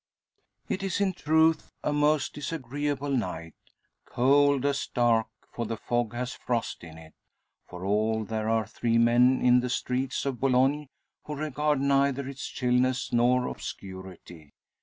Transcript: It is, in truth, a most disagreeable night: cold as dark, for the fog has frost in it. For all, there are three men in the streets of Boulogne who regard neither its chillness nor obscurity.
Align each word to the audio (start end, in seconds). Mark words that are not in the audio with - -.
It 0.67 0.81
is, 0.81 0.99
in 0.99 1.13
truth, 1.13 1.69
a 1.83 1.93
most 1.93 2.33
disagreeable 2.33 3.11
night: 3.11 3.53
cold 4.03 4.65
as 4.65 4.87
dark, 4.87 5.27
for 5.51 5.67
the 5.67 5.77
fog 5.77 6.15
has 6.15 6.33
frost 6.33 6.83
in 6.83 6.97
it. 6.97 7.13
For 7.67 7.85
all, 7.85 8.23
there 8.25 8.49
are 8.49 8.65
three 8.65 8.97
men 8.97 9.41
in 9.45 9.59
the 9.59 9.69
streets 9.69 10.25
of 10.25 10.39
Boulogne 10.39 10.89
who 11.25 11.35
regard 11.35 11.79
neither 11.81 12.27
its 12.27 12.47
chillness 12.47 13.13
nor 13.13 13.45
obscurity. 13.45 14.53